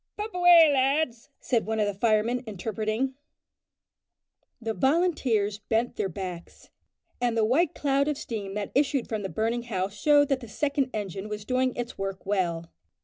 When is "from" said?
9.07-9.21